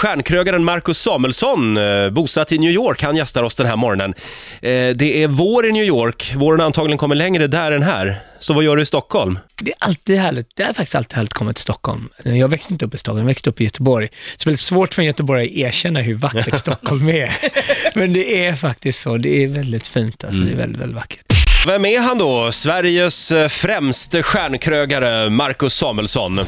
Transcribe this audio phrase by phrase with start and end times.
[0.00, 4.14] Stjärnkrögaren Marcus Samuelsson, eh, bosatt i New York, han gästar oss den här morgonen.
[4.62, 8.16] Eh, Det är vår i New York, våren antagligen kommer längre där än här.
[8.38, 9.38] Så vad gör du i Stockholm?
[9.60, 10.46] Det är alltid härligt.
[10.56, 12.08] Det är faktiskt alltid härligt att komma till Stockholm.
[12.24, 14.08] Jag växte inte upp i Stockholm, jag växte upp i Göteborg.
[14.08, 17.36] Så det är väldigt svårt för en göteborgare att erkänna hur vackert Stockholm är.
[17.94, 19.16] Men det är faktiskt så.
[19.16, 20.24] Det är väldigt fint.
[20.24, 20.40] Alltså.
[20.40, 21.24] Det är väldigt, väldigt vackert.
[21.66, 22.52] Vem är han då?
[22.52, 26.40] Sveriges eh, främste stjärnkrögare, Marcus Samuelsson.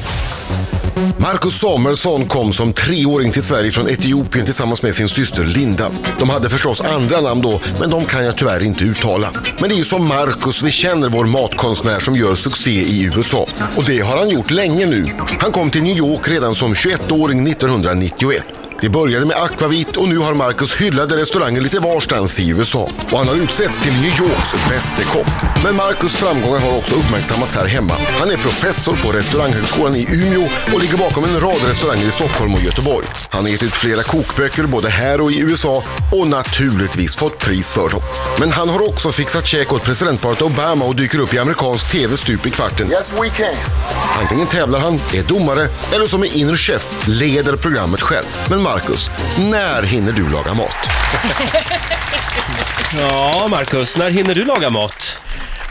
[1.17, 5.91] Marcus Samuelsson kom som treåring till Sverige från Etiopien tillsammans med sin syster Linda.
[6.19, 9.29] De hade förstås andra namn då, men de kan jag tyvärr inte uttala.
[9.59, 13.47] Men det är ju som Marcus vi känner vår matkonstnär som gör succé i USA.
[13.77, 15.19] Och det har han gjort länge nu.
[15.39, 18.43] Han kom till New York redan som 21-åring 1991.
[18.83, 22.89] Det började med akvavit och nu har Marcus hyllade restauranger lite varstans i USA.
[23.11, 25.63] Och han har utsetts till New Yorks bäste kock.
[25.63, 27.93] Men Marcus framgångar har också uppmärksammats här hemma.
[28.19, 32.53] Han är professor på restauranghögskolan i Umeå och ligger bakom en rad restauranger i Stockholm
[32.53, 33.07] och Göteborg.
[33.29, 37.71] Han har gett ut flera kokböcker både här och i USA och naturligtvis fått pris
[37.71, 38.01] för dem.
[38.39, 42.17] Men han har också fixat käk åt presidentparet Obama och dyker upp i amerikansk tv
[42.17, 42.87] stup i kvarten.
[42.87, 43.55] Yes, we can.
[44.21, 48.25] Antingen tävlar han, är domare eller som är inner chef leder programmet själv.
[48.49, 48.72] Men Marcus,
[49.37, 50.75] när hinner du laga mat?
[52.97, 55.19] Ja, Marcus, när hinner du laga mat?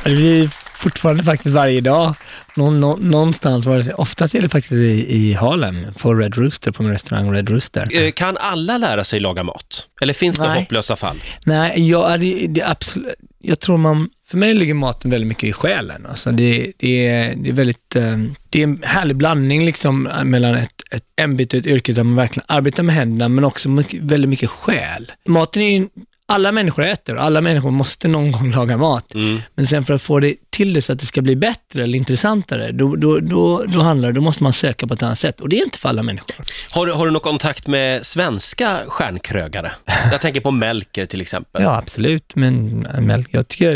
[0.05, 2.15] Det blir fortfarande faktiskt varje dag.
[2.55, 6.71] Nå, nå, någonstans, var det, oftast är det faktiskt i, i Harlem, på Red Rooster,
[6.73, 8.03] på min restaurang Red Rooster.
[8.03, 9.89] Eh, Kan alla lära sig laga mat?
[10.03, 10.61] Eller finns det Nej.
[10.61, 11.23] hopplösa fall?
[11.47, 15.45] Nej, jag, det, det, är absolut, jag tror man, för mig ligger maten väldigt mycket
[15.45, 16.07] i själen.
[16.07, 18.19] Alltså det, det, är, det är väldigt, eh,
[18.51, 22.03] det är en härlig blandning liksom eh, mellan ett, ett ämbete och ett yrke där
[22.03, 25.13] man verkligen arbetar med händerna, men också mycket, väldigt mycket själ.
[25.27, 25.89] Maten är ju,
[26.29, 29.13] alla människor äter och alla människor måste någon gång laga mat.
[29.55, 31.99] Men sen för att få det till det så att det ska bli bättre eller
[31.99, 35.41] intressantare, då, då, då, då handlar det, då måste man söka på ett annat sätt.
[35.41, 36.35] Och det är inte för alla människor.
[36.71, 39.73] Har, du- har du någon kontakt med svenska stjärnkrögare?
[40.13, 41.63] Jag tänker på Melker till exempel.
[41.63, 42.33] Ja, absolut.
[42.37, 43.71] Men äh, Melker, jag, tycker,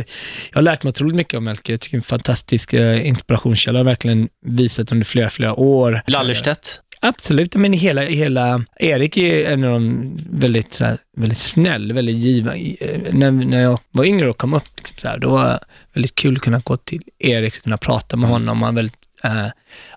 [0.51, 1.73] jag har lärt mig otroligt mycket om Melker.
[1.73, 3.79] Jag tycker det är en fantastisk eh, inspirationskälla.
[3.79, 6.03] har verkligen visat under flera, flera år.
[6.07, 6.81] Lallerstedt?
[7.09, 12.17] Absolut, men hela, hela Erik är en av de väldigt, så här, väldigt snäll, väldigt
[12.17, 12.57] giva.
[12.57, 15.59] eh, När, när jag var yngre och kom upp, liksom så här, då var det
[15.93, 18.63] väldigt kul att kunna gå till Erik och kunna prata med honom.
[18.63, 19.47] Han är väldigt eh,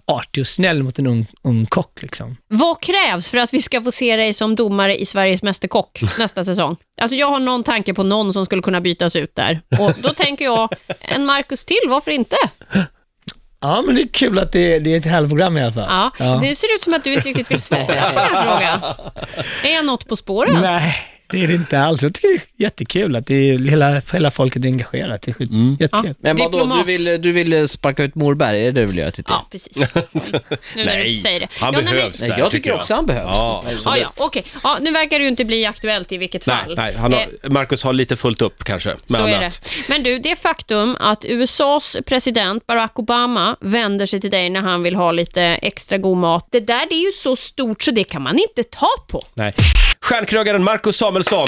[0.06, 2.02] artig och snäll mot en ung, ung kock.
[2.02, 2.38] Liksom.
[2.48, 6.44] Vad krävs för att vi ska få se dig som domare i Sveriges Mästerkock nästa
[6.44, 6.75] säsong?
[7.02, 9.62] Alltså jag har någon tanke på någon som skulle kunna bytas ut där.
[9.80, 10.69] Och då tänker jag,
[11.02, 12.36] en Marcus till, varför inte?
[13.62, 16.12] Ja, men det är kul att det, det är ett härligt program i alla fall.
[16.18, 18.96] Ja, Det ser ut som att du inte riktigt vill svara på den här frågan.
[19.64, 20.62] Är jag något på spåren?
[20.62, 20.96] Nej,
[21.32, 22.04] det är det inte alls.
[22.04, 25.22] Jag tycker det är jättekul att det är, hela, hela folket är engagerat.
[25.22, 26.16] Det är skit, jättekul.
[26.20, 29.12] Men vadå, du vill, du vill sparka ut Morberg, är det det du vill göra
[29.12, 29.78] till Ja, precis.
[29.78, 29.82] Nu
[30.76, 31.48] när Nej, du säger det.
[31.60, 33.26] han ja, behövs Nej, där, jag tycker också han behövs.
[33.30, 34.44] Ja, Ja, ja, okej.
[34.64, 36.76] Ja, nu verkar det ju inte bli aktuellt i vilket Nej, fall.
[36.76, 39.62] nej han har, Eh, Marcus har lite fullt upp kanske med Så är annat.
[39.64, 39.90] det.
[39.90, 44.84] Men du, det faktum att USAs president Barack Obama vänder sig till dig när han
[44.84, 48.04] vill ha lite extra god mat, det där det är ju så stort så det
[48.04, 49.22] kan man inte ta på.
[49.34, 49.54] Nej.
[50.09, 51.47] Stjärnkrögaren Marcus Samuelsson,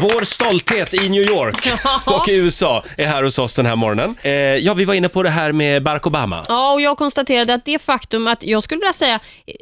[0.00, 1.68] vår stolthet i New York
[2.06, 4.14] och i USA, är här hos oss den här morgonen.
[4.22, 6.44] Eh, ja, vi var inne på det här med Barack Obama.
[6.48, 9.20] Ja, och jag konstaterade att det faktum att, jag skulle vilja säga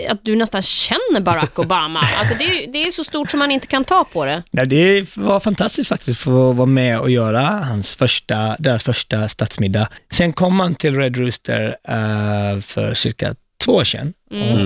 [0.08, 3.50] att du nästan känner Barack Obama, alltså det, är- det är så stort som man
[3.50, 4.42] inte kan ta på det.
[4.50, 9.28] Ja, det var fantastiskt faktiskt att få vara med och göra hans första, deras första
[9.28, 9.88] statsmiddag.
[10.12, 13.34] Sen kom han till Red Rooster eh, för cirka
[13.64, 14.12] två år sedan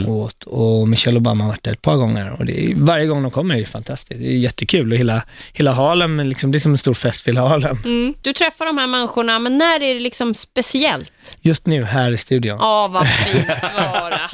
[0.07, 3.23] och åt och Michelle Obama har varit där ett par gånger och det varje gång
[3.23, 4.21] de kommer är det fantastiskt.
[4.21, 5.23] Det är jättekul och hela,
[5.53, 7.79] hela Harlem, liksom, det är som en stor fest för hela Harlem.
[7.85, 8.15] Mm.
[8.23, 11.13] Du träffar de här människorna, men när är det liksom speciellt?
[11.41, 12.59] Just nu här i studion.
[12.61, 14.34] Ja, vad fint svarat.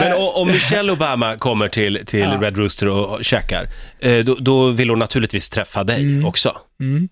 [0.00, 3.66] Men o- om Michelle Obama kommer till, till Red Rooster och käkar,
[4.00, 6.56] eh, då, då vill hon naturligtvis träffa dig också.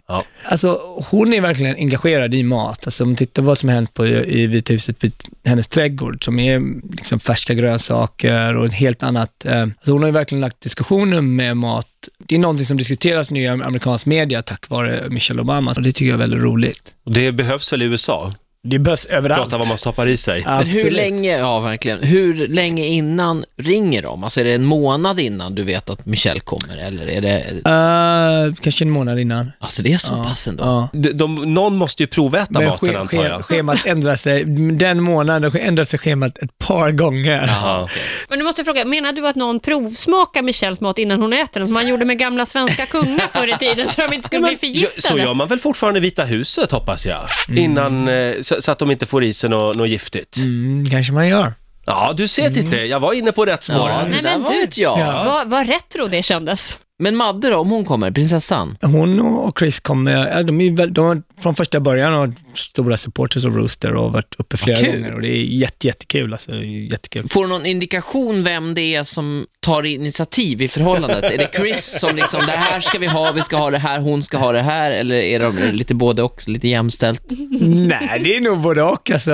[0.09, 0.25] Ja.
[0.45, 0.81] Alltså,
[1.11, 2.87] hon är verkligen engagerad i mat.
[2.87, 5.13] Alltså, om man tittar vad som har hänt på, i Vita huset, vid
[5.45, 6.61] hennes trädgård, som är
[6.97, 9.45] liksom färska grönsaker och ett helt annat...
[9.45, 11.87] Eh, alltså hon har ju verkligen lagt diskussioner med mat.
[12.19, 15.93] Det är någonting som diskuteras nu i amerikansk media tack vare Michelle Obama, och det
[15.93, 16.95] tycker jag är väldigt roligt.
[17.05, 18.33] Och det behövs väl i USA?
[18.63, 19.43] Det behövs överallt.
[19.43, 20.43] Prata vad man stoppar i sig.
[20.47, 24.25] Men hur länge, ja verkligen, hur länge innan ringer de?
[24.25, 27.41] Alltså är det en månad innan du vet att Michelle kommer eller är det,
[27.71, 29.53] Eh, kanske en månad innan.
[29.59, 30.65] alltså det är så pass ändå?
[30.65, 30.89] Ja.
[30.93, 33.45] De, de, någon måste ju proväta Men maten sch- antar jag.
[33.45, 34.45] schemat ändrar sig.
[34.73, 37.47] Den månaden ändrar sig schemat ett par gånger.
[37.47, 38.03] Jaha, okej.
[38.29, 41.67] Men du måste fråga, menar du att någon provsmakar Michelles mat innan hon äter den,
[41.69, 44.53] som man gjorde med gamla svenska kungar förr i tiden, så de inte skulle bli
[44.53, 45.01] Ja, förgiftade?
[45.03, 47.21] så gör man väl fortfarande i Vita huset hoppas jag.
[47.57, 50.37] Innan, eh, så, så att de inte får i sig något, något giftigt.
[50.37, 51.55] Mm, kanske man gör.
[51.87, 53.77] Ja, du ser titta, jag var inne på rätt spår.
[53.77, 54.05] Ja, här.
[54.05, 54.99] det Nej, där men var du- vet jag.
[54.99, 55.23] Ja.
[55.27, 56.79] Vad, vad retro det kändes.
[57.03, 58.77] Men Madde då, om hon kommer, prinsessan?
[58.83, 62.29] Hon och Chris kommer, ja, de är väl- de har från första början och
[62.59, 64.87] stora supporters av Rooster och varit uppe flera kul.
[65.01, 66.33] gånger och det är jätte, jättekul.
[66.33, 66.55] Alltså,
[66.91, 67.29] jättekul.
[67.29, 71.25] Får du någon indikation vem det är som tar initiativ i förhållandet?
[71.25, 74.01] är det Chris som liksom, det här ska vi ha, vi ska ha det här,
[74.01, 77.23] hon ska ha det här, eller är de lite både och, lite jämställt?
[77.61, 79.11] Nej, det är nog både och.
[79.11, 79.31] Alltså,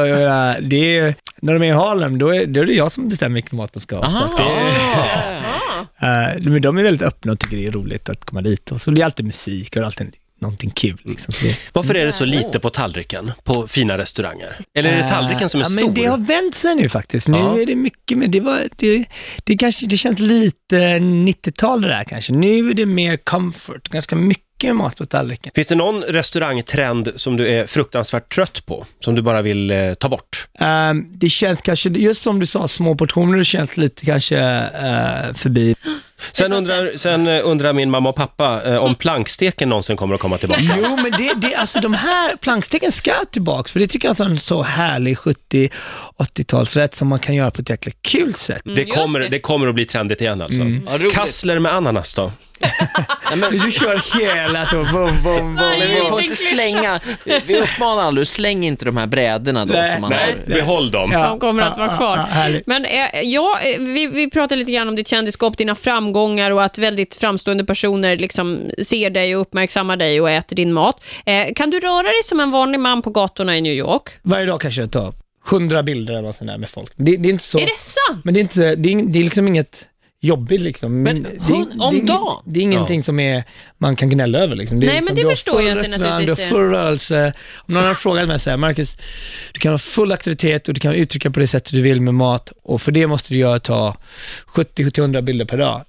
[0.60, 3.34] det är, när de är i Harlem, då är, då är det jag som bestämmer
[3.34, 4.04] vilken mat de ska ha.
[4.04, 4.30] Aha.
[5.98, 6.06] det,
[6.46, 8.72] eh, men de är väldigt öppna och tycker det är roligt att komma dit.
[8.72, 10.98] Och så det är alltid musik och alltid någonting kul.
[11.04, 11.32] Liksom.
[11.32, 14.56] Så det, Varför är det så lite på tallriken på fina restauranger?
[14.74, 15.82] Eller är det tallriken som är ja, stor?
[15.82, 17.28] Men det har vänt sig nu faktiskt.
[17.28, 17.58] Nu Ja.
[17.60, 19.04] är det mycket mer, det, var, det,
[19.44, 22.32] det, kanske, det känns lite 90-tal det där kanske.
[22.32, 25.52] Nu är det mer comfort, ganska mycket mat på tallriken.
[25.54, 28.86] Finns det någon restaurangtrend som du är fruktansvärt trött på?
[29.00, 30.48] Som du bara vill eh, ta bort?
[30.60, 35.34] Ehm, det känns kanske, just som du sa, små portioner, det känns lite kanske eh,
[35.34, 35.74] förbi.
[36.32, 40.20] Sen undrar, sen eh, undrar min mamma och pappa eh, om planksteken någonsin kommer att
[40.20, 40.62] komma tillbaka.
[40.76, 44.24] Jo, men det, det, alltså de här planksteken ska tillbaka, för det tycker jag är
[44.24, 48.62] en så härlig 70-80-talsrätt som man kan göra på ett jäkla kul sätt.
[48.64, 49.28] Det just kommer, det.
[49.28, 50.62] det kommer att bli trendigt igen alltså.
[50.86, 51.14] Vad roligt.
[51.14, 52.32] Kassler med ananas då?
[53.50, 57.00] Du kör hela så, bom, bom, bom, men vi får inte slänga,
[57.46, 60.54] vi uppmanar aldrig, släng inte de här brädorna då Nej, som man Nej, har.
[60.54, 61.12] behåll dem.
[61.12, 61.26] Ja.
[61.28, 62.16] De kommer att vara kvar.
[62.16, 62.66] ja, härligt.
[62.66, 66.64] Men eh, ja, eh, vi, vi pratade lite grann om ditt kändisskap, dina framgångar och
[66.64, 71.04] att väldigt framstående personer liksom ser dig och uppmärksammar dig och äter din mat.
[71.26, 74.08] Eh, kan du röra dig som en vanlig man på gatorna i New York?
[74.22, 75.12] Varje dag kanske jag tar
[75.50, 76.92] hundra bilder eller något sånt där med folk.
[76.96, 77.58] Det, det är inte så...
[77.58, 78.24] Är det sant?
[78.24, 79.86] Men det är, inte, det är, det är liksom inget
[80.20, 81.02] jobbigt liksom.
[81.02, 82.42] Men det, är- hund- om det, dagen?
[82.44, 83.44] Det är ingenting som är,
[83.78, 84.56] man kan gnälla över.
[84.56, 84.80] Liksom.
[84.80, 87.32] Det Nej, liksom, men det förstår jag det restaurang, naturligtvis Du har full rörelse.
[87.56, 88.96] Om någon har frågat mig så här, Marcus,
[89.52, 92.14] du kan ha full aktivitet och du kan uttrycka på det sättet du vill med
[92.14, 93.96] mat och för det måste du göra ta
[94.54, 95.82] 70-100 bilder per dag.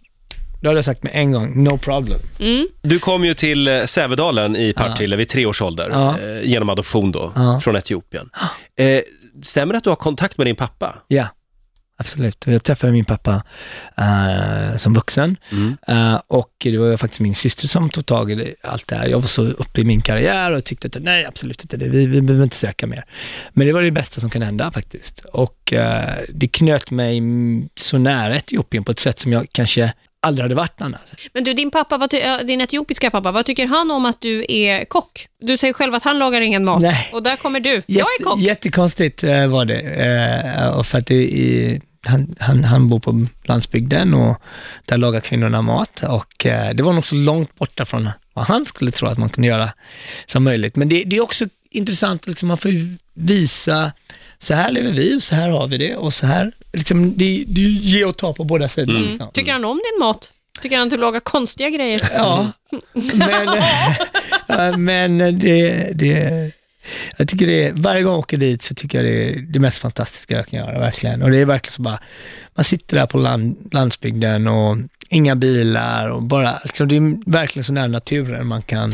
[0.62, 2.20] Då hade jag sagt med en gång, no problem.
[2.40, 2.68] Mm.
[2.82, 6.16] Du kom ju till eh, Sävedalen i Partille vid tre års ålder, Ja.
[6.20, 7.60] eh, genom adoption då, Ja.
[7.60, 8.30] från Etiopien.
[8.80, 9.02] Eh,
[9.42, 10.96] stämmer det att du har kontakt med din pappa?
[11.08, 11.28] Ja,
[11.98, 12.44] absolut.
[12.48, 13.44] Jag träffade min pappa
[13.98, 15.78] eh, som vuxen Mm.
[15.88, 19.08] Eh, och det var faktiskt min syster som tog tag i det, allt det här.
[19.08, 21.88] Jag var så uppe i min karriär och tyckte att nej, absolut inte det.
[21.88, 23.06] Vi, vi behöver inte söka mer.
[23.54, 25.26] Men det var det bästa som kan hända faktiskt.
[25.34, 29.94] Och eh, det knöt mig mm, så nära Etiopien på ett sätt som jag kanske
[30.28, 31.30] aldrig hade varit annars.
[31.34, 32.10] Men du, din pappa, vad
[32.48, 35.28] din etiopiska pappa, vad tycker han om att du är kock?
[35.42, 36.82] Du säger själv att han lagar ingen mat.
[36.82, 37.10] Nej.
[37.14, 37.82] Och där kommer du.
[37.86, 38.40] jag är kock.
[38.40, 39.80] Jättekonstigt eh, var det.
[39.80, 44.42] Eh, och för att det han, han, han bor på landsbygden och
[44.86, 46.04] där lagar kvinnorna mat.
[46.04, 49.30] Och eh, det var nog så långt borta från vad han skulle tro att man
[49.30, 49.70] kunde göra
[50.26, 50.76] som möjligt.
[50.76, 52.72] Men det, det är också intressant, liksom, man får
[53.14, 53.92] visa,
[54.40, 57.44] så här lever vi och så här har vi det och så här, liksom, det,
[57.48, 58.96] det är ge och ta på båda sidor.
[58.96, 59.08] Mm.
[59.08, 59.30] Liksom.
[59.34, 60.32] Tycker han om din mat?
[60.62, 62.02] Tycker han att du lagar konstiga grejer?
[62.14, 62.52] Ja,
[62.94, 63.48] men,
[64.72, 66.52] eh, men det, det,
[67.18, 69.60] jag tycker det är, varje gång jag åker dit så tycker jag det är det
[69.60, 71.22] mest fantastiska jag kan göra, verkligen.
[71.22, 72.00] Och det är verkligen så bara,
[72.56, 74.78] man sitter där på land, landsbygden och
[75.10, 78.94] inga bilar och bara, alltså det är verkligen så nära naturen man kan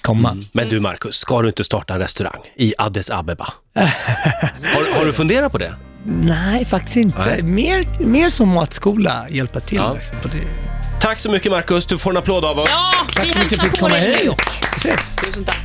[0.00, 0.36] komma.
[0.52, 3.52] Men du Marcus, ska du inte starta en restaurang i Addis Abeba?
[3.74, 5.74] har, har du funderat på det?
[6.06, 7.18] Nej, faktiskt inte.
[7.26, 7.42] Nej.
[7.42, 9.78] Mer, mer som matskola, hjälpa till.
[9.78, 9.92] Ja.
[9.94, 10.44] Liksom, på det.
[11.00, 12.68] Tack så mycket Marcus, du får en applåd av oss.
[12.70, 14.26] Ja, Tack vi så mycket hälsar för att på dig.
[14.26, 14.40] York.
[14.76, 15.16] Ses.
[15.16, 15.56] Tusen tack.